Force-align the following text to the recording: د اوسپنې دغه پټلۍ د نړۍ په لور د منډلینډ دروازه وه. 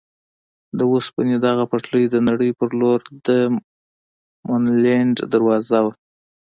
د 0.77 0.79
اوسپنې 0.93 1.35
دغه 1.45 1.63
پټلۍ 1.71 2.05
د 2.09 2.15
نړۍ 2.27 2.49
په 2.59 2.65
لور 2.79 2.99
د 3.27 3.27
منډلینډ 4.47 5.15
دروازه 5.33 5.79
وه. 5.85 5.93